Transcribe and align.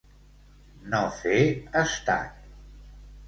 No 0.93 1.01
fer 1.17 1.43
estat. 1.83 2.39